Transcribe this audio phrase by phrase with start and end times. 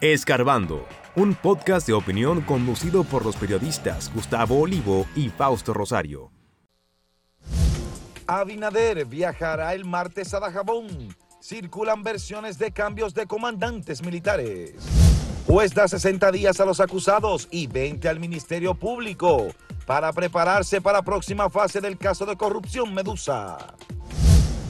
[0.00, 6.32] Escarbando, un podcast de opinión conducido por los periodistas Gustavo Olivo y Fausto Rosario.
[8.26, 11.14] Abinader viajará el martes a Dajabón.
[11.42, 14.72] Circulan versiones de cambios de comandantes militares.
[15.46, 19.48] Juez da 60 días a los acusados y 20 al Ministerio Público
[19.84, 23.58] para prepararse para la próxima fase del caso de corrupción Medusa.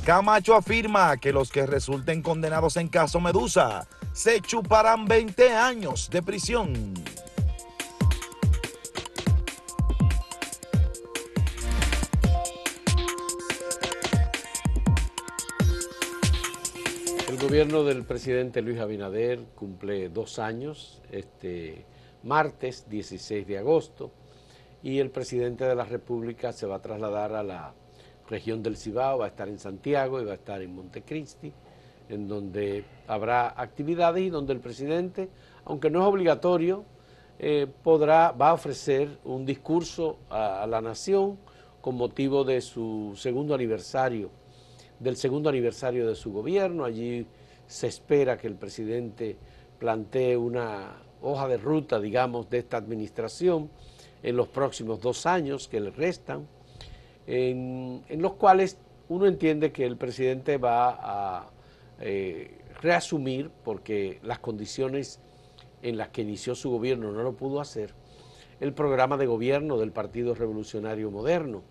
[0.05, 6.23] Camacho afirma que los que resulten condenados en caso Medusa se chuparán 20 años de
[6.23, 6.95] prisión.
[17.29, 21.87] El gobierno del presidente Luis Abinader cumple dos años, este
[22.23, 24.13] martes 16 de agosto,
[24.83, 27.75] y el presidente de la República se va a trasladar a la
[28.29, 31.53] región del Cibao, va a estar en Santiago y va a estar en Montecristi
[32.11, 35.29] en donde habrá actividades y donde el presidente,
[35.65, 36.85] aunque no es obligatorio,
[37.39, 41.39] eh, podrá, va a ofrecer un discurso a, la nación
[41.81, 44.31] con motivo de su segundo aniversario,
[44.99, 46.85] del segundo aniversario de su gobierno.
[46.85, 47.27] Allí
[47.67, 49.37] se espera que el presidente
[49.79, 53.71] plantee una hoja de ruta, digamos, de esta administración
[54.23, 56.47] en los próximos dos años que le restan,
[57.27, 58.77] en los cuales
[59.09, 61.51] uno entiende que el presidente va a
[62.01, 65.21] eh, reasumir, porque las condiciones
[65.83, 67.95] en las que inició su gobierno no lo pudo hacer,
[68.61, 71.63] el programa de gobierno del Partido Revolucionario Moderno,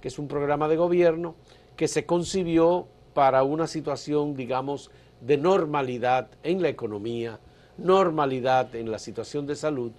[0.00, 1.34] que es un programa de gobierno
[1.76, 7.40] que se concibió para una situación, digamos, de normalidad en la economía,
[7.76, 9.92] normalidad en la situación de salud,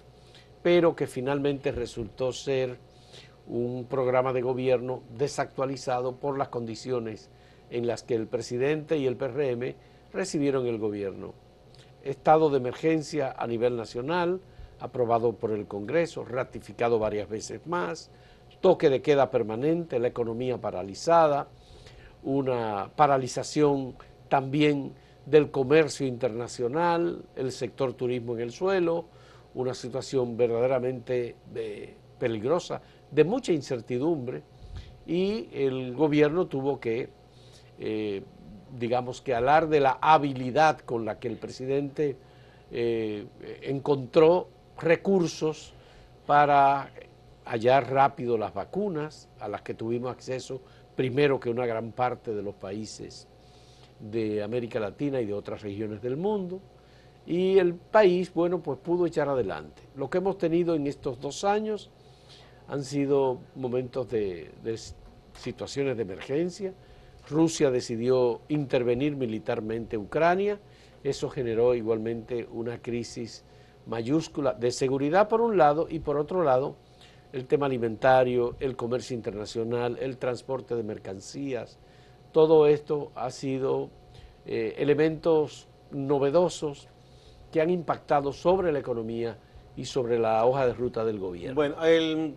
[0.62, 2.78] pero que finalmente resultó ser
[3.46, 7.30] un programa de gobierno desactualizado por las condiciones
[7.70, 9.74] en las que el presidente y el PRM
[10.12, 11.34] recibieron el gobierno.
[12.02, 14.40] Estado de emergencia a nivel nacional,
[14.80, 18.10] aprobado por el Congreso, ratificado varias veces más,
[18.60, 21.48] toque de queda permanente, la economía paralizada,
[22.22, 23.94] una paralización
[24.28, 24.92] también
[25.26, 29.06] del comercio internacional, el sector turismo en el suelo,
[29.54, 32.80] una situación verdaderamente eh, peligrosa,
[33.10, 34.42] de mucha incertidumbre,
[35.06, 37.08] y el gobierno tuvo que
[37.80, 38.22] eh,
[38.78, 42.16] digamos que hablar de la habilidad con la que el presidente
[42.70, 43.26] eh,
[43.62, 44.48] encontró
[44.78, 45.72] recursos
[46.26, 46.90] para
[47.46, 50.60] hallar rápido las vacunas a las que tuvimos acceso
[50.94, 53.26] primero que una gran parte de los países
[53.98, 56.60] de América Latina y de otras regiones del mundo.
[57.26, 59.82] Y el país, bueno, pues pudo echar adelante.
[59.96, 61.90] Lo que hemos tenido en estos dos años
[62.68, 64.50] han sido momentos de
[65.34, 66.74] situaciones de emergencia,
[67.28, 70.60] Rusia decidió intervenir militarmente en Ucrania,
[71.02, 73.44] eso generó igualmente una crisis
[73.86, 76.76] mayúscula de seguridad por un lado y por otro lado
[77.32, 81.78] el tema alimentario, el comercio internacional, el transporte de mercancías,
[82.32, 83.90] todo esto ha sido
[84.46, 86.88] eh, elementos novedosos
[87.52, 89.36] que han impactado sobre la economía
[89.76, 91.54] y sobre la hoja de ruta del gobierno.
[91.54, 91.76] Bueno,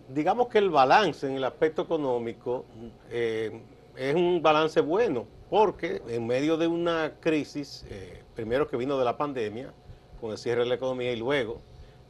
[0.08, 2.64] digamos que el balance en el aspecto económico
[3.10, 3.60] eh,
[3.96, 9.04] es un balance bueno, porque en medio de una crisis, eh, primero que vino de
[9.04, 9.72] la pandemia,
[10.20, 11.60] con el cierre de la economía y luego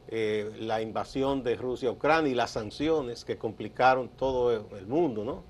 [0.08, 5.24] eh, la invasión de Rusia a Ucrania y las sanciones que complicaron todo el mundo,
[5.24, 5.42] ¿no?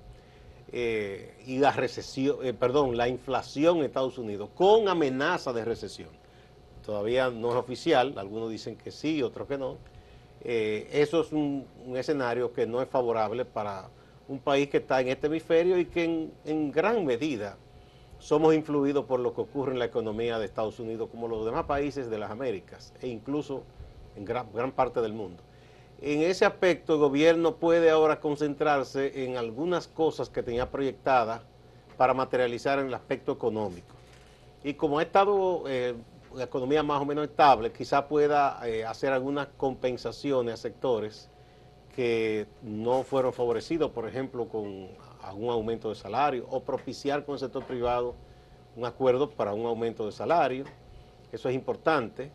[0.71, 6.09] Eh, y la recesión, perdón, la inflación en Estados Unidos con amenaza de recesión.
[6.85, 9.77] Todavía no es oficial, algunos dicen que sí, otros que no.
[10.43, 11.65] eso es un
[11.95, 13.89] escenario que no es favorable para
[14.27, 17.57] un país que está en este hemisferio y que en, gran medida
[18.19, 21.65] somos influidos por lo que ocurre en la economía de Estados Unidos como los demás
[21.65, 23.63] países de las Américas e incluso
[24.15, 25.43] en gran, gran parte del mundo.
[26.01, 31.41] En ese aspecto el gobierno puede ahora concentrarse en algunas cosas que tenía proyectadas
[31.97, 33.95] para materializar en el aspecto económico.
[34.63, 35.93] Y como ha estado eh,
[36.35, 41.29] la economía más o menos estable, quizá pueda eh, hacer algunas compensaciones a sectores
[41.95, 44.89] que no fueron favorecidos, por ejemplo, con
[45.21, 48.15] algún aumento de salario o propiciar con el sector privado
[48.75, 50.65] un acuerdo para un aumento de salario.
[51.31, 52.31] Eso es importante.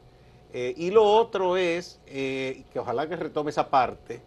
[0.52, 4.22] Eh, y lo otro es, eh, que ojalá que retome esa parte,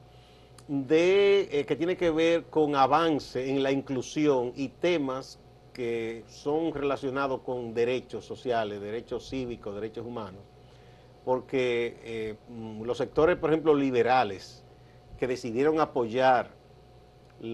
[0.68, 5.40] de, eh, que tiene que ver con avance en la inclusión y temas
[5.74, 10.42] que son relacionados con derechos sociales, derechos cívicos, derechos humanos,
[11.26, 12.38] porque
[12.84, 14.63] los sectores, por ejemplo, liberales,
[15.24, 16.50] que decidieron apoyar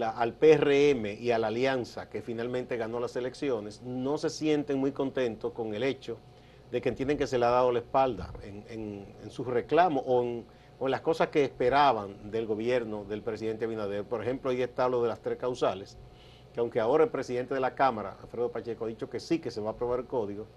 [0.02, 4.90] al PRM y a la alianza que finalmente ganó las elecciones, no se sienten muy
[4.90, 6.18] contentos con el hecho
[6.72, 10.46] de que entienden que se le ha dado la espalda en, sus reclamos o en,
[10.80, 14.02] las cosas que esperaban del gobierno del presidente Abinader.
[14.02, 15.96] Por ejemplo, ahí está lo de las tres causales,
[16.52, 19.52] que aunque ahora el presidente de la Cámara, Alfredo Pacheco, ha dicho que sí, que
[19.52, 20.48] se va a aprobar el código,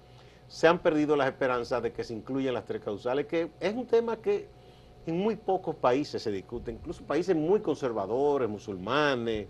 [0.48, 3.86] se han perdido las esperanzas de que se incluyan las tres causales, que es un
[3.86, 4.63] tema que
[5.06, 9.48] en muy pocos países se discute, incluso países muy conservadores, musulmanes,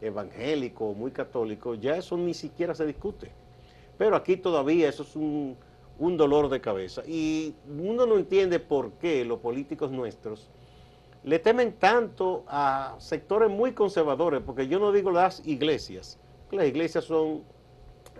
[0.00, 3.30] evangélicos, muy católicos, ya eso ni siquiera se discute.
[3.98, 5.56] Pero aquí todavía eso es un,
[5.98, 7.02] dolor de cabeza.
[7.06, 10.50] Y uno no entiende por qué los políticos nuestros
[11.22, 16.18] le temen tanto a sectores muy conservadores, porque yo no digo las iglesias,
[16.50, 17.42] las iglesias son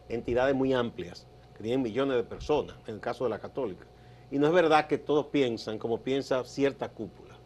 [0.09, 3.87] entidades muy amplias, que tienen millones de personas, en el caso de la católica.
[4.35, 7.37] Y no es verdad que todos piensan como piensa cierta cúpula.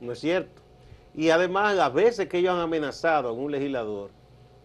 [0.00, 0.60] No es cierto.
[1.14, 4.10] Y además, a veces que ellos han amenazado a un legislador,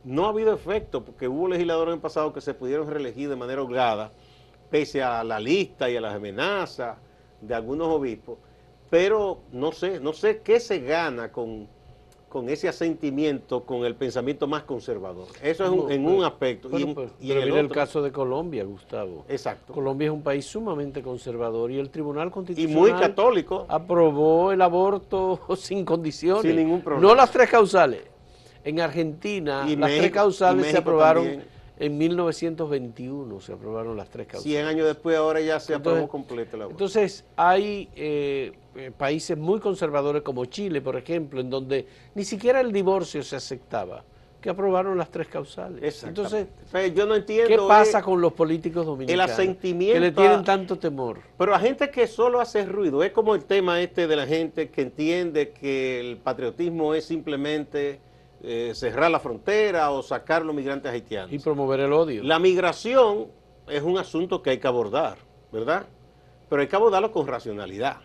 [0.03, 3.35] no ha habido efecto, porque hubo legisladores en el pasado que se pudieron reelegir de
[3.35, 4.11] manera holgada,
[4.71, 6.97] pese a la lista y a las amenazas
[7.41, 8.39] de algunos obispos.
[8.89, 11.67] Pero no sé, no sé qué se gana con
[12.31, 15.27] con ese asentimiento con el pensamiento más conservador.
[15.43, 16.69] Eso es en un aspecto.
[16.79, 19.25] y, en, pues, el, caso de Colombia, Gustavo.
[19.27, 19.73] Exacto.
[19.73, 22.71] Colombia es un país sumamente conservador y el Tribunal Constitucional...
[22.71, 23.65] Y muy católico.
[23.67, 26.43] Aprobó el aborto sin condiciones.
[26.43, 27.05] Sin ningún problema.
[27.05, 28.03] No las tres causales.
[28.63, 31.43] En Argentina, las tres causales se aprobaron
[31.77, 34.51] en 1921 se aprobaron las tres causales.
[34.51, 39.59] 100 años después, ahora ya se aprobó completo la Entonces, hay eh, eh, países muy
[39.59, 44.03] conservadores como Chile, por ejemplo, en donde ni siquiera el divorcio se aceptaba,
[44.39, 46.03] que aprobaron las tres causales.
[46.03, 46.47] Entonces,
[46.95, 47.47] yo no entiendo...
[47.47, 49.25] ¿Qué pasa con los políticos dominicanos?
[49.25, 49.93] El asentimiento...
[49.93, 51.19] Que le tienen tanto temor.
[51.37, 54.69] Pero a gente que solo hace ruido, es como el tema este de la gente
[54.69, 57.99] que entiende que el patriotismo es simplemente
[58.43, 61.31] eh, cerrar la frontera o sacar los migrantes haitianos.
[61.31, 62.23] Y promover el odio.
[62.23, 63.27] La migración
[63.67, 65.17] es un asunto que hay que abordar,
[65.51, 65.85] ¿verdad?
[66.49, 67.97] Pero hay que abordarlo con racionalidad.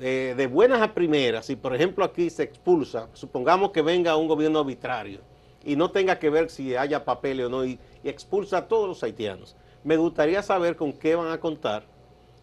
[0.00, 4.26] Eh, de buenas a primeras, si por ejemplo aquí se expulsa, supongamos que venga un
[4.26, 5.20] gobierno arbitrario
[5.64, 8.88] y no tenga que ver si haya papel o no y, y expulsa a todos
[8.88, 11.84] los haitianos, me gustaría saber con qué van a contar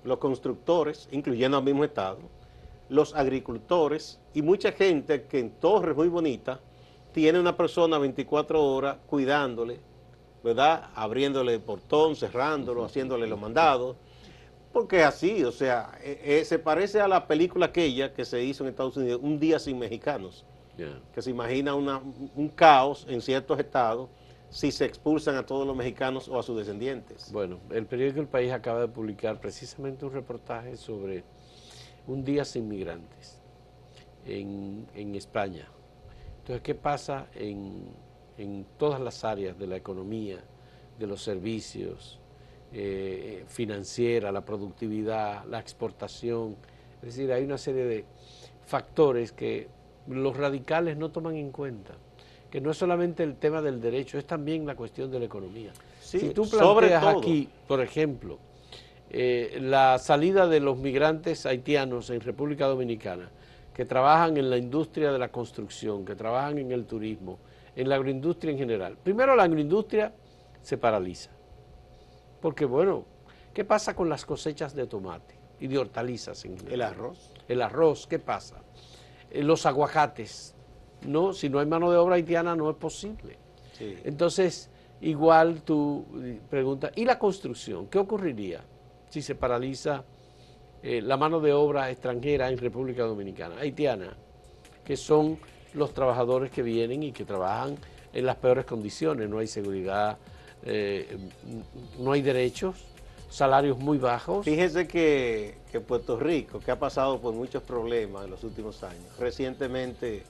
[0.04, 2.20] los constructores, incluyendo al mismo Estado,
[2.90, 6.60] los agricultores y mucha gente que en torres muy bonitas
[7.12, 9.80] tiene una persona 24 horas cuidándole,
[10.44, 10.90] ¿verdad?
[10.96, 13.96] Abriéndole el portón, cerrándolo, haciéndole los mandados.
[14.72, 18.64] Porque así, o sea, eh, eh, se parece a la película aquella que se hizo
[18.64, 20.46] en Estados Unidos, Un día sin mexicanos,
[21.14, 24.10] que se imagina un caos en ciertos estados
[24.52, 27.32] si se expulsan a todos los mexicanos o a sus descendientes.
[27.32, 31.24] Bueno, el periódico El País acaba de publicar precisamente un reportaje sobre
[32.08, 33.40] Un día sin migrantes
[34.26, 35.70] en, en España.
[36.52, 40.38] Entonces, ¿qué pasa en, todas las áreas de la economía,
[41.00, 42.20] de los servicios,
[42.74, 46.58] eh, financiera, la productividad, la exportación?
[47.02, 48.06] Es decir, hay una serie de
[48.66, 49.70] factores que
[50.08, 51.94] los radicales no toman en cuenta,
[52.50, 55.72] que no es solamente el tema del derecho, es también la cuestión de la economía.
[56.02, 58.40] si tú planteas aquí, por ejemplo,
[59.10, 63.30] eh, la salida de los migrantes haitianos en República Dominicana,
[63.82, 67.40] que trabajan en la industria de la construcción, que trabajan en el turismo,
[67.76, 68.96] en la agroindustria en general.
[69.04, 70.14] Primero la agroindustria
[70.62, 71.32] se paraliza,
[72.42, 73.06] porque bueno,
[73.56, 76.74] ¿qué pasa con las cosechas de tomate y de hortalizas en general?
[76.76, 77.32] El arroz.
[77.48, 78.58] El arroz, ¿qué pasa?
[79.32, 80.54] Eh, los aguacates,
[81.08, 83.40] no, si no hay mano de obra haitiana no es posible.
[83.80, 84.70] Entonces,
[85.02, 87.88] igual tú eh, preguntas, ¿y la construcción?
[87.88, 88.62] ¿Qué ocurriría
[89.10, 90.04] si se paraliza
[90.84, 94.16] eh, la mano de obra extranjera en República Dominicana, haitiana,
[94.84, 95.38] que son
[95.74, 97.78] los trabajadores que vienen y que trabajan
[98.14, 100.18] en las peores condiciones, no hay seguridad,
[100.64, 101.18] eh,
[102.00, 102.86] no hay derechos,
[103.30, 104.44] salarios muy bajos.
[104.44, 105.56] Fíjese que,
[105.88, 110.24] Puerto Rico, que ha pasado por muchos problemas en los últimos años, recientemente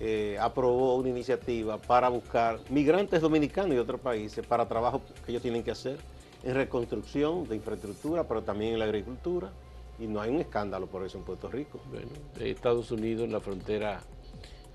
[0.00, 5.42] eh, aprobó una iniciativa para buscar migrantes dominicanos y otros países para trabajo que ellos
[5.42, 5.98] tienen que hacer
[6.42, 9.50] en reconstrucción de infraestructura, pero también en la agricultura,
[9.98, 11.80] y no hay un escándalo por eso en Puerto Rico.
[11.90, 14.00] Bueno, Estados Unidos en la frontera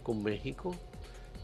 [0.03, 0.75] con México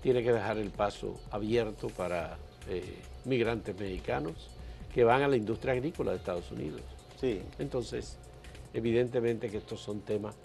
[0.01, 4.49] tiene que dejar el paso abierto para eh, migrantes mexicanos
[4.93, 6.81] que van a la industria agrícola de Estados Unidos.
[7.19, 7.41] Sí.
[7.57, 8.17] Entonces,
[8.73, 10.35] evidentemente que estos son temas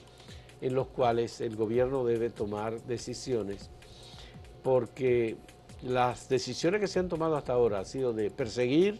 [0.60, 3.70] en los cuales el gobierno debe tomar decisiones
[4.62, 5.36] porque
[5.82, 8.98] las decisiones que se han tomado hasta ahora han sido de perseguir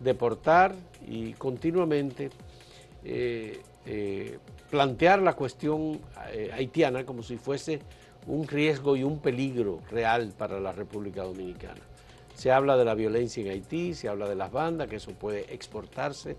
[0.00, 0.74] deportar
[1.06, 2.30] y continuamente
[3.04, 4.38] eh, eh,
[4.70, 6.00] plantear la cuestión
[6.32, 7.80] eh, haitiana como si fuese
[8.26, 11.80] un riesgo y un peligro real para la República Dominicana.
[12.34, 15.52] Se habla de la violencia en Haití, se habla de las bandas, que eso puede
[15.52, 16.36] exportarse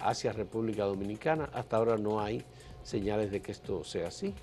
[0.00, 1.48] hacia República Dominicana.
[1.52, 2.42] Hasta ahora no hay
[2.82, 4.34] señales de que esto sea así.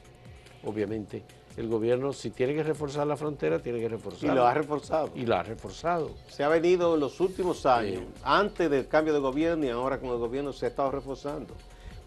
[0.63, 1.23] Obviamente
[1.57, 4.31] el gobierno si tiene que reforzar la frontera, tiene que reforzar.
[4.31, 5.09] Y lo ha reforzado.
[5.15, 6.11] Y lo ha reforzado.
[6.27, 10.09] Se ha venido en los últimos años, antes del cambio de gobierno y ahora con
[10.09, 11.53] el gobierno se ha estado reforzando.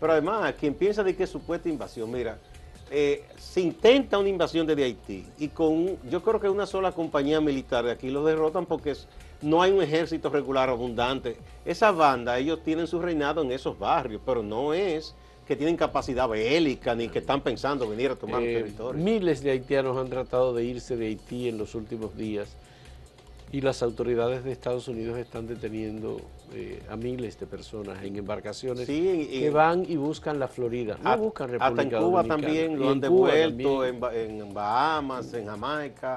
[0.01, 2.39] Pero además, quien piensa de que es supuesta invasión, mira,
[2.91, 7.41] eh, se intenta una invasión desde Haití y con, yo creo que una sola compañía
[7.41, 8.95] militar de aquí los derrotan porque
[9.41, 11.37] no hay un ejército regular abundante.
[11.65, 15.15] Esa banda, ellos tienen su reinado en esos barrios, pero no es
[15.47, 19.03] que tienen capacidad bélica ni que están pensando venir a tomar eh, territorio.
[19.03, 22.49] Miles de haitianos han tratado de irse de Haití en los últimos días
[23.53, 26.21] y las autoridades de Estados Unidos están deteniendo
[26.53, 31.51] eh, a miles de personas en embarcaciones que van y buscan la Florida, no buscan
[31.51, 36.17] República Hasta en Cuba también lo han devuelto, en, Bahamas, en Jamaica.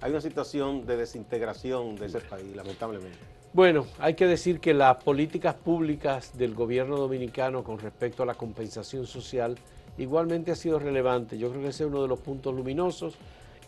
[0.00, 3.33] Hay una situación de desintegración de ese país, lamentablemente.
[3.54, 8.34] Bueno, hay que decir que las políticas públicas del gobierno dominicano con respecto a la
[8.34, 9.56] compensación social
[9.96, 11.38] igualmente ha sido relevante.
[11.38, 13.14] Yo creo que ese es uno de los puntos luminosos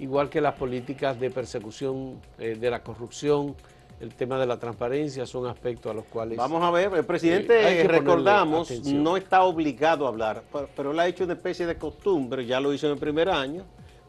[0.01, 3.55] igual que las políticas de persecución eh, de la corrupción,
[4.01, 6.37] el tema de la transparencia, son aspectos a los cuales...
[6.37, 10.43] Vamos a ver, el presidente, eh, recordamos, no está obligado a hablar,
[10.75, 13.63] pero él ha hecho una especie de costumbre, ya lo hizo en el primer año,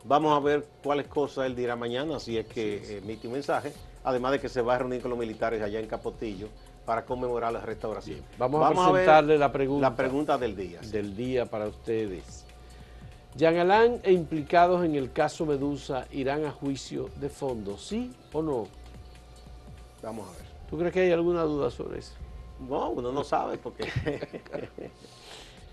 [0.06, 3.72] vamos a ver cuáles cosas él dirá mañana, si es que emite un mensaje,
[4.08, 6.48] además de que se va a reunir con los militares allá en Capotillo
[6.86, 8.22] para conmemorar la restauración.
[8.38, 9.90] Vamos, a presentarle la pregunta.
[9.90, 10.80] La pregunta del día.
[10.80, 12.46] Del día para ustedes.
[13.36, 18.42] Jean Alain e implicados en el caso Medusa irán a juicio de fondo, ¿sí o
[18.42, 18.68] no?
[20.02, 20.48] Vamos a ver.
[20.70, 22.14] ¿Tú crees que hay alguna duda sobre eso?
[22.68, 23.84] No, uno no sabe porque...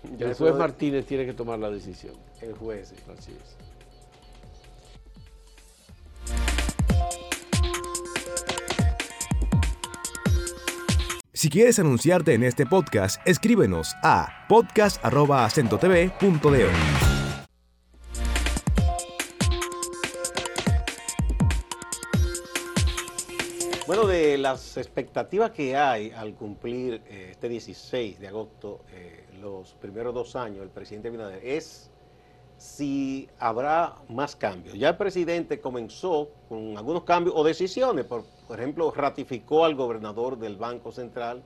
[0.19, 2.15] el juez Martínez tiene que tomar la decisión.
[2.41, 2.95] El juez, sí.
[3.17, 3.74] Así es.
[11.45, 16.69] Si quieres anunciarte en este podcast, escríbenos a podcast.acentotv.de.
[23.85, 29.75] Bueno, de las expectativas que hay al cumplir eh, este 16 de agosto eh, los
[29.75, 31.91] primeros dos años del presidente Binader es
[32.57, 34.79] si habrá más cambios.
[34.79, 40.57] Ya el presidente comenzó con algunos cambios o decisiones, por, ejemplo, ratificó al gobernador del
[40.57, 41.43] Banco Central,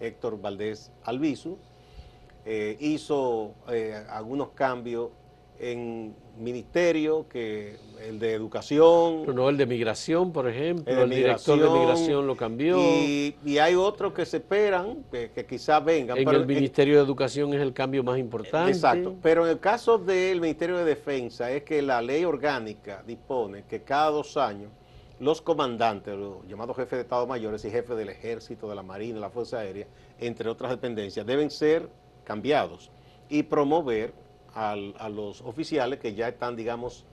[0.00, 1.58] Héctor Valdés Albizu,
[2.44, 3.54] eh, hizo
[4.08, 5.10] algunos cambios
[5.58, 9.22] en ministerio, que el de educación.
[9.22, 12.78] Pero no, el de migración, por ejemplo, el, director de migración lo cambió.
[12.78, 16.16] Y, hay otros que se esperan, que, quizás vengan.
[16.16, 18.70] En el Ministerio de Educación es el cambio más importante.
[18.70, 23.64] Exacto, pero en el caso del Ministerio de Defensa es que la ley orgánica dispone
[23.68, 24.70] que cada dos años
[25.20, 29.14] los comandantes, los llamados jefes de Estado mayores y jefes del Ejército, de la Marina,
[29.14, 29.86] de la Fuerza Aérea,
[30.18, 31.88] entre otras dependencias, deben ser
[32.24, 32.90] cambiados
[33.28, 34.12] y promover
[34.54, 37.04] a los oficiales que ya están, digamos,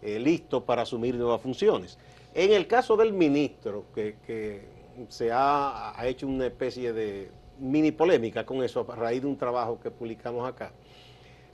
[0.00, 1.98] eh, listos para asumir nuevas funciones.
[2.34, 8.62] En el caso del ministro, que, se ha, hecho una especie de mini polémica con
[8.62, 10.72] eso a raíz de un trabajo que publicamos acá,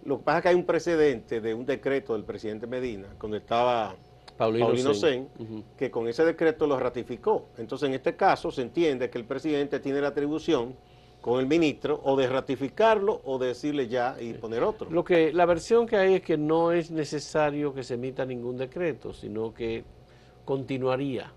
[0.05, 3.39] lo que pasa es que hay un precedente de un decreto del presidente Medina, cuando
[3.39, 3.97] estaba
[4.37, 5.29] Paulino, Sen,
[5.77, 7.49] que con ese decreto lo ratificó.
[7.57, 10.75] Entonces, en este caso, se entiende que el presidente tiene la atribución
[11.21, 14.91] con el ministro o de ratificarlo o de decirle ya y poner otro.
[14.91, 18.59] Lo que la versión que hay es que no es necesario que se emita ningún
[18.59, 19.85] decreto, sino que
[20.45, 21.33] continuaría.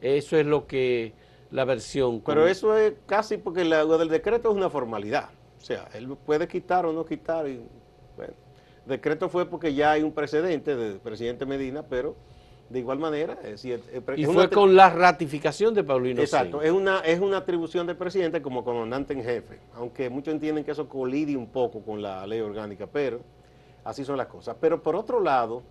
[0.00, 1.14] Eso es lo que
[1.50, 2.20] la versión.
[2.20, 5.30] Pero eso es casi porque lo del decreto es una formalidad.
[5.58, 7.48] O sea, él puede quitar o no quitar.
[7.48, 7.60] Y,
[8.16, 8.34] bueno,
[8.86, 12.16] decreto fue porque ya hay un precedente del presidente Medina, pero
[12.72, 13.38] de igual manera.
[13.44, 17.96] Es y fue con la ratificación de Paulino Exacto, es una, es una atribución del
[17.96, 22.26] presidente como comandante en jefe, aunque muchos entienden que eso colide un poco con la
[22.26, 23.20] ley orgánica, pero
[23.84, 24.56] así son las cosas.
[24.60, 25.62] Pero por otro lado,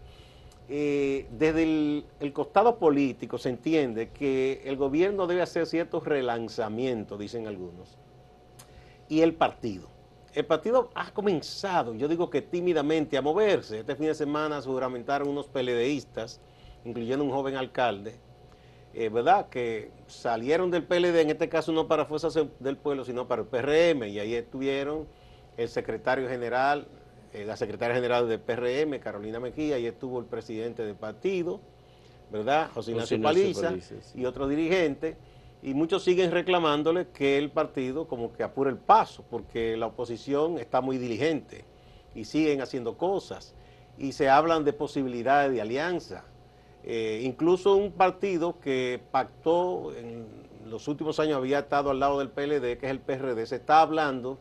[0.70, 7.20] eh, desde el, el, costado político se entiende que el gobierno debe hacer ciertos relanzamientos,
[7.20, 7.98] dicen algunos,
[9.10, 9.91] y el partido.
[10.34, 13.80] El partido ha comenzado, yo digo que tímidamente, a moverse.
[13.80, 16.40] Este fin de semana juramentaron unos peledeístas
[16.86, 18.16] incluyendo un joven alcalde,
[18.94, 19.50] eh, ¿verdad?
[19.50, 23.48] Que salieron del PLD, en este caso no para Fuerzas del Pueblo, sino para el
[23.48, 25.08] PRM, y ahí estuvieron
[25.58, 26.88] el secretario general,
[27.34, 31.62] eh, la secretaria general del PRM, Carolina Mejía, y estuvo el presidente del partido,
[32.32, 32.70] ¿verdad?
[32.74, 33.74] José Ignacio Paliza,
[34.16, 35.18] y otro dirigente,
[35.64, 40.58] y muchos siguen reclamándole que el partido como que apure el paso, porque la oposición
[40.58, 41.66] está muy diligente
[42.16, 43.54] y siguen haciendo cosas,
[43.98, 46.26] y se hablan de posibilidades de alianza.
[46.84, 50.26] Eh, incluso un partido que pactó en
[50.66, 53.82] los últimos años había estado al lado del PLD, que es el PRD, se está
[53.82, 54.40] hablando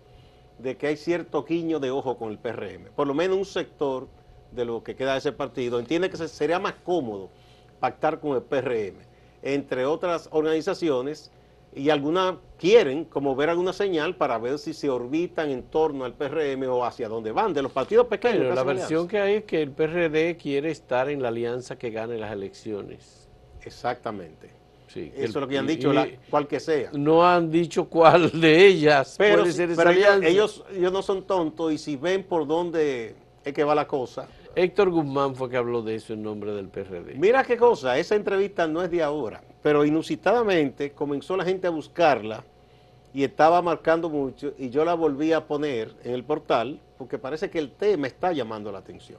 [0.58, 2.90] de que hay cierto guiño de ojo con el PRM.
[2.94, 4.08] Por lo menos un sector
[4.52, 7.30] de lo que queda de ese partido entiende que sería más cómodo
[7.78, 8.98] pactar con el PRM,
[9.42, 11.30] entre otras organizaciones,
[11.74, 16.14] y algunas quieren como ver alguna señal para ver si se orbitan en torno al
[16.14, 18.54] PRM o hacia dónde van, de los partidos pequeños.
[18.54, 22.18] la versión que hay es que el PRD quiere estar en la alianza que gane
[22.18, 23.28] las elecciones.
[23.62, 24.50] Exactamente.
[24.88, 25.92] Sí, Eso es lo que han dicho,
[26.30, 26.90] cual que sea.
[26.92, 30.26] No han dicho cuál de ellas pero, puede ser esa alianza.
[30.26, 34.26] Ellos, ellos no son tontos y si ven por dónde es que va la cosa.
[34.54, 37.14] Héctor Guzmán fue que habló de eso en nombre del PRD.
[37.14, 41.70] Mira qué cosa, esa entrevista no es de ahora, pero inusitadamente comenzó la gente a
[41.70, 42.44] buscarla
[43.12, 47.50] y estaba marcando mucho y yo la volví a poner en el portal porque parece
[47.50, 49.18] que el tema está llamando la atención.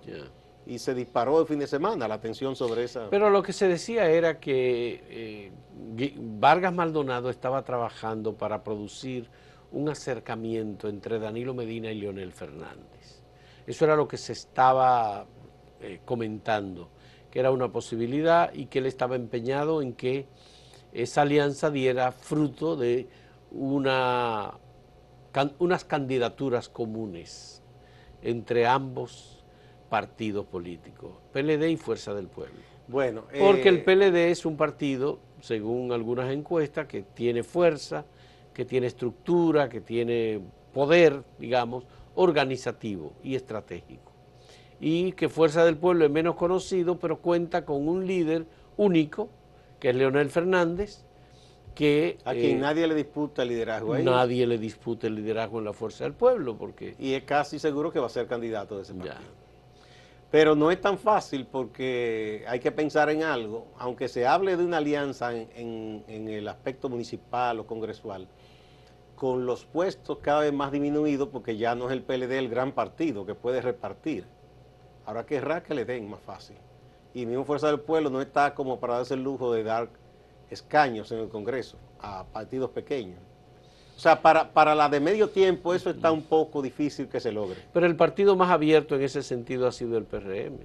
[0.66, 3.10] Y se disparó el fin de semana la atención sobre esa...
[3.10, 9.28] Pero lo que se decía era que eh, Vargas Maldonado estaba trabajando para producir
[9.72, 13.21] un acercamiento entre Danilo Medina y Leonel Fernández.
[13.68, 15.26] Eso era lo que se estaba
[15.82, 16.90] eh, comentando,
[17.30, 20.28] que era una posibilidad y que él estaba empeñado en que
[20.94, 23.08] esa alianza diera fruto de
[23.52, 24.52] una,
[25.60, 27.62] unas candidaturas comunes
[28.22, 29.44] entre ambos
[29.90, 32.60] partidos políticos, PLD y Fuerza del Pueblo.
[32.88, 38.06] Bueno, porque el eh, PLD es un partido, según algunas encuestas, que tiene fuerza,
[38.54, 40.42] que tiene estructura, que tiene
[40.74, 44.12] poder, digamos, organizativo y estratégico.
[44.80, 48.46] Y que Fuerza del Pueblo es menos conocido, pero cuenta con un líder
[48.78, 49.30] único,
[49.80, 51.04] que es Leonel Fernández,
[51.76, 52.18] que...
[52.26, 53.98] A quien eh, nadie le disputa el liderazgo.
[54.00, 56.96] Nadie le disputa el liderazgo en la Fuerza del Pueblo, porque...
[57.00, 59.16] Y es casi seguro que va a ser candidato de ese partido.
[60.32, 64.64] Pero no es tan fácil porque hay que pensar en algo, aunque se hable de
[64.64, 68.28] una alianza en el aspecto municipal o congresual,
[69.22, 72.72] con los puestos cada vez más disminuidos porque ya no es el PLD el gran
[72.72, 74.26] partido que puede repartir.
[75.06, 76.56] Ahora querrá que le den más fácil.
[77.14, 79.90] Y mismo Fuerza del Pueblo no está como para darse el lujo de dar
[80.50, 83.20] escaños en el Congreso a partidos pequeños.
[83.96, 87.32] O sea, para, para la de medio tiempo eso está un poco difícil que se
[87.32, 87.60] logre.
[87.72, 90.58] Pero el partido más abierto en ese sentido ha sido el PRM.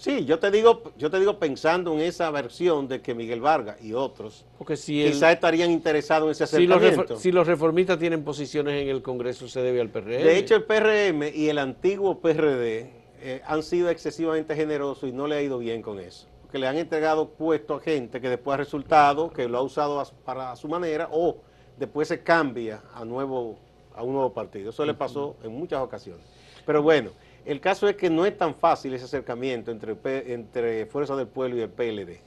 [0.00, 3.82] Sí, yo te digo, yo te digo pensando en esa versión de que Miguel Vargas
[3.82, 7.16] y otros Porque si quizás estarían interesados en ese acercamiento.
[7.16, 10.06] Si los, reformistas tienen posiciones en el Congreso, se debe al PRM.
[10.06, 15.26] De hecho, el PRM y el antiguo PRD eh, han sido excesivamente generosos y no
[15.26, 16.28] le ha ido bien con eso.
[16.42, 20.00] Porque le han entregado puestos a gente que después ha resultado que lo ha usado
[20.24, 21.38] para su manera o
[21.76, 23.58] después se cambia a, nuevo,
[23.96, 24.70] a un nuevo partido.
[24.70, 26.24] Eso le pasó en muchas ocasiones.
[26.64, 27.10] Pero bueno.
[27.44, 31.60] El caso es que no es tan fácil ese acercamiento entre, Fuerza del Pueblo y
[31.60, 32.20] el PLD,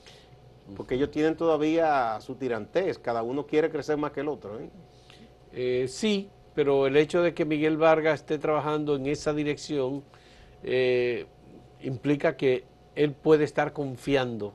[0.76, 4.58] porque ellos tienen todavía su tirantez, cada uno quiere crecer más que el otro.
[4.58, 4.70] ¿eh?
[5.52, 10.02] Eh, sí, pero el hecho de que Miguel Vargas esté trabajando en esa dirección
[10.62, 11.26] eh,
[11.80, 14.54] implica que él puede estar confiando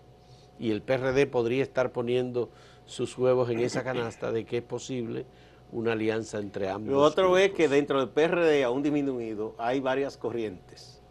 [0.59, 2.49] y el PRD podría estar poniendo
[2.85, 5.25] sus huevos en esa canasta de que es posible
[5.71, 6.91] una alianza entre ambos.
[6.91, 11.01] Lo otro es que dentro del PRD, aún disminuido, hay varias corrientes,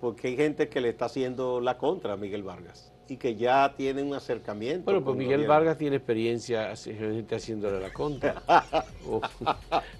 [0.00, 3.74] porque hay gente que le está haciendo la contra a Miguel Vargas y que ya
[3.76, 4.84] tiene un acercamiento.
[4.84, 8.42] Bueno, pues Miguel Vargas tiene experiencia haciéndole la contra.
[9.06, 9.20] Oh.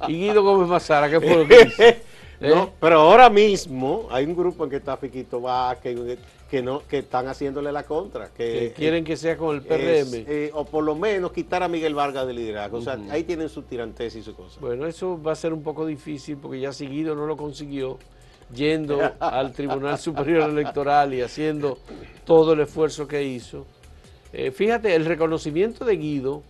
[0.08, 2.00] Y Guido Gómez Mazara, ¿qué fue lo que dice?
[2.40, 2.68] ¿Eh?
[2.80, 6.18] pero ahora mismo hay un grupo en que está Fiquito Vázquez,
[6.54, 8.28] que no que están haciéndole la contra.
[8.28, 10.24] Que, quieren que sea con el PRM.
[10.24, 12.78] Eh, o por lo menos quitar a Miguel Vargas del liderazgo.
[12.78, 14.60] O sea, ahí tienen su tirantez y su cosa.
[14.60, 17.98] Bueno, eso va a ser un poco difícil porque ya seguido no lo consiguió
[18.54, 21.76] yendo al Tribunal Superior Electoral y haciendo
[22.24, 23.66] todo el esfuerzo que hizo.
[24.32, 26.44] Eh, fíjate, el reconocimiento de Guido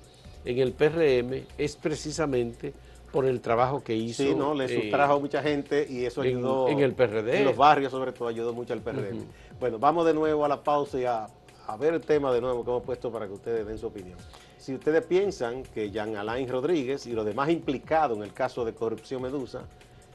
[0.44, 2.74] en el PRM es precisamente
[3.14, 4.24] por el trabajo que hizo.
[4.24, 6.66] Sí, no, le eh, sustrajo mucha gente y eso ayudó.
[6.66, 7.38] En, el PRD.
[7.38, 9.20] En los barrios, sobre todo, ayudó mucho al PRD.
[9.60, 11.28] Bueno, vamos de nuevo a la pausa y a,
[11.78, 14.18] ver el tema de nuevo que hemos puesto para que ustedes den su opinión.
[14.58, 18.74] Si ustedes piensan que Jean Alain Rodríguez y los demás implicados en el caso de
[18.74, 19.62] corrupción Medusa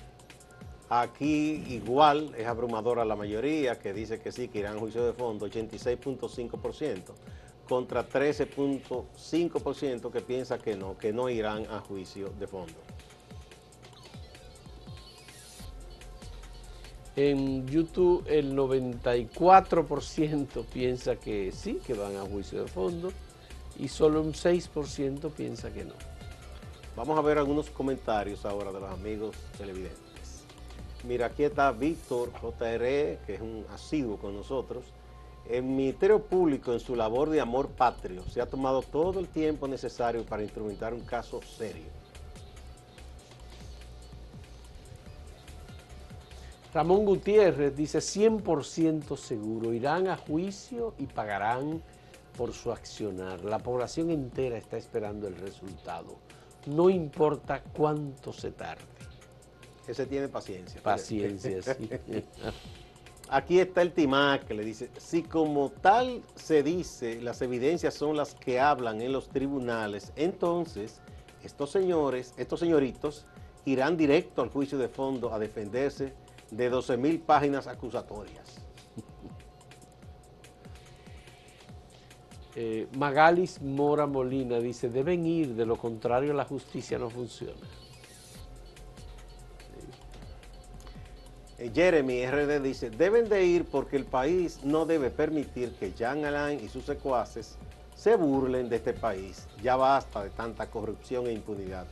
[0.88, 5.12] Aquí igual es abrumadora la mayoría que dice que sí, que irán a juicio de
[5.12, 7.03] fondo, 86.5%,
[7.68, 12.75] contra 13.5% que piensa que no, que no irán a juicio de fondo.
[17.16, 23.11] En YouTube el 94% piensa que sí, que van a juicio de fondo,
[23.79, 25.94] y solo un 6% piensa que no.
[26.94, 30.06] Vamos a ver algunos comentarios ahora de los amigos televidentes.
[31.07, 34.85] Mira, aquí está Víctor JRE, que es un asiduo con nosotros.
[35.49, 39.69] El Ministerio Público, en su labor de amor patrio, se ha tomado todo el tiempo
[39.69, 41.87] necesario para instrumentar un caso serio.
[46.75, 51.81] Ramón Gutiérrez dice 100% seguro, irán a juicio y pagarán
[52.37, 53.45] por su accionar.
[53.45, 56.16] La población entera está esperando el resultado,
[56.66, 58.95] no importa cuánto se tarde.
[59.87, 60.83] Ese tiene paciencia.
[60.83, 61.88] Paciencia, sí.
[63.29, 68.16] Aquí está el Timac que le dice, si como tal se dice, las evidencias son
[68.16, 71.01] las que hablan en los tribunales, entonces
[71.42, 73.27] estos señores, estos señoritos,
[73.64, 76.14] irán directo al juicio de fondo a defenderse
[76.53, 78.61] de 12 mil páginas acusatorias.
[82.59, 87.61] Eh, Magalis Mora Molina dice, deben ir, de lo contrario la justicia no funciona.
[91.59, 96.62] Jeremy RD dice, deben de ir porque el país no debe permitir que Jean Alain
[96.62, 97.57] y sus secuaces
[97.95, 99.47] se burlen de este país.
[99.62, 101.87] Ya basta de tanta corrupción e impunidad.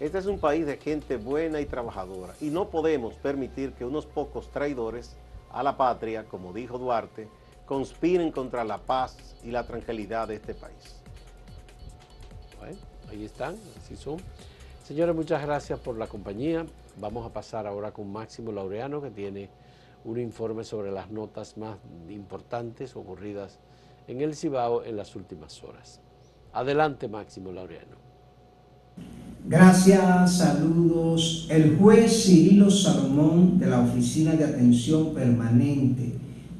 [0.00, 4.06] Este es un país de gente buena y trabajadora y no podemos permitir que unos
[4.06, 5.14] pocos traidores
[5.52, 7.28] a la patria, como dijo Duarte,
[7.66, 11.02] conspiren contra la paz y la tranquilidad de este país.
[12.58, 12.78] Bueno,
[13.10, 14.16] ahí están, así son.
[14.92, 16.66] Señores, muchas gracias por la compañía.
[17.00, 19.48] Vamos a pasar ahora con Máximo Laureano, que tiene
[20.04, 21.78] un informe sobre las notas más
[22.10, 23.58] importantes ocurridas
[24.06, 25.98] en el Cibao en las últimas horas.
[26.52, 27.96] Adelante, Máximo Laureano.
[29.46, 31.48] Gracias, saludos.
[31.50, 36.12] El juez Cirilo Salomón de la Oficina de Atención Permanente,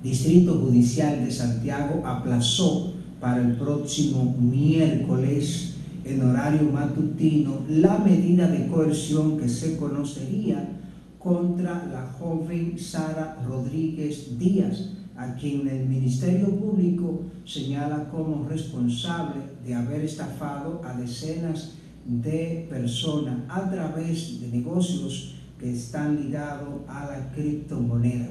[0.03, 5.72] Distrito Judicial de Santiago, aplazó para el próximo miércoles
[6.05, 10.79] en horario matutino la medida de coerción que se conocería
[11.19, 19.75] contra la joven Sara Rodríguez Díaz, a quien el Ministerio Público señala como responsable de
[19.75, 27.33] haber estafado a decenas de personas a través de negocios que están ligados a la
[27.33, 28.31] criptomoneda.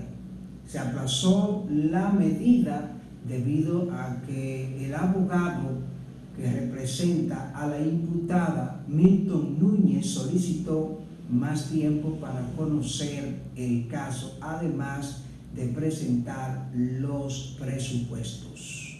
[0.65, 2.91] Se aplazó la medida
[3.25, 5.90] debido a que el abogado
[6.35, 15.23] que representa a la imputada Milton Núñez solicitó más tiempo para conocer el caso, además
[15.55, 18.99] de presentar los presupuestos.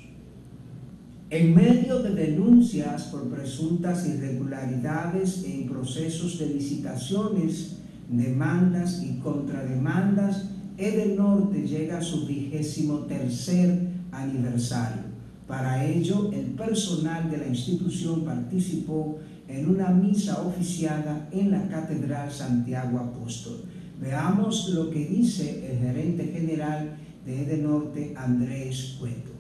[1.30, 7.78] En medio de denuncias por presuntas irregularidades en procesos de licitaciones,
[8.10, 15.11] demandas y contrademandas, Edenorte llega a su vigésimo tercer aniversario.
[15.52, 22.32] Para ello, el personal de la institución participó en una misa oficiada en la Catedral
[22.32, 23.66] Santiago Apóstol.
[24.00, 29.32] Veamos lo que dice el gerente general de Edenorte, Andrés Cueto.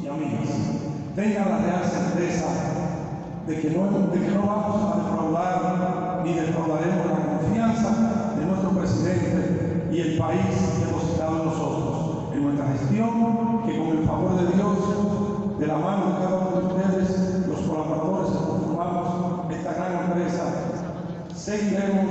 [0.00, 0.50] Y amigas,
[1.16, 2.46] tengan la real certeza
[3.44, 9.98] de que, no, que vamos a defraudar ni defraudaremos la confianza de nuestro presidente y
[9.98, 10.46] el país
[10.78, 16.06] depositado en nosotros, en nuestra gestión que con el favor de Dios, de la mano
[16.06, 20.44] de cada uno de ustedes, los colaboradores conformamos esta gran empresa,
[21.34, 22.06] seguiremos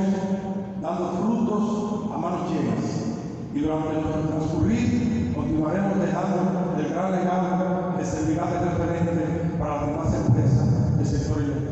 [0.82, 3.06] dando frutos a manos llenas.
[3.54, 9.88] Y durante nuestro transcurrir continuaremos dejando el gran legado que servirá de referente para las
[9.88, 11.72] demás empresas del sector eléctrico.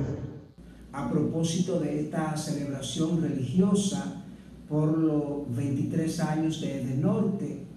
[0.93, 4.23] A propósito de esta celebración religiosa
[4.69, 7.72] por los 23 años de Edenorte,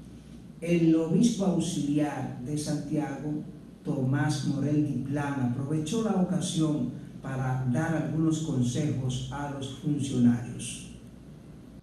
[0.61, 3.45] el obispo auxiliar de Santiago,
[3.85, 6.93] Tomás Morel Diplán, aprovechó la ocasión
[7.23, 10.91] para dar algunos consejos a los funcionarios.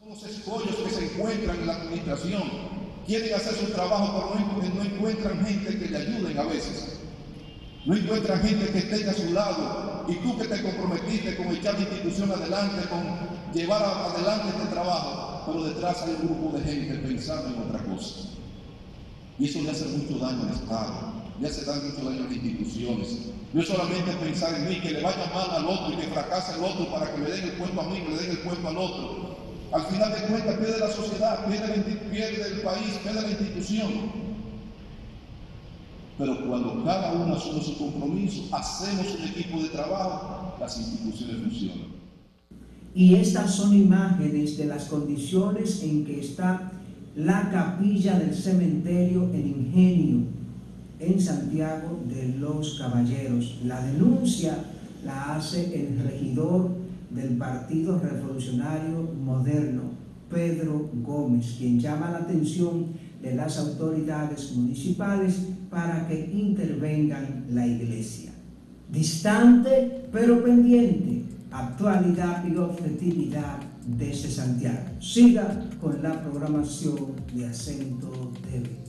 [0.07, 2.43] Los escollos que se encuentran en la administración
[3.05, 6.99] quieren hacer su trabajo, pero no encuentran gente que le ayuden a veces.
[7.85, 11.73] No encuentran gente que esté a su lado y tú que te comprometiste con echar
[11.73, 13.03] la institución adelante, con
[13.53, 18.29] llevar adelante este trabajo, pero detrás hay un grupo de gente pensando en otra cosa.
[19.39, 23.17] Y eso le hace mucho daño al Estado, le hace mucho daño a las instituciones.
[23.53, 26.57] No es solamente pensar en mí, que le vaya mal al otro y que fracase
[26.57, 28.67] el otro para que me den el puesto a mí, que le den el puesto
[28.67, 29.37] al otro.
[29.71, 34.23] Al final de cuentas pierde la sociedad, pierde, pierde el país, pierde la institución.
[36.17, 41.87] Pero cuando cada uno asume su compromiso, hacemos un equipo de trabajo, las instituciones funcionan.
[42.93, 46.71] Y estas son imágenes de las condiciones en que está
[47.15, 50.21] la capilla del cementerio El Ingenio
[50.99, 53.59] en Santiago de los Caballeros.
[53.65, 54.57] La denuncia
[55.05, 56.71] la hace el regidor
[57.11, 59.83] del Partido Revolucionario Moderno,
[60.29, 62.87] Pedro Gómez, quien llama la atención
[63.21, 68.31] de las autoridades municipales para que intervengan la iglesia.
[68.91, 74.85] Distante pero pendiente, actualidad y objetividad desde Santiago.
[74.99, 78.82] Siga con la programación de Acento TV.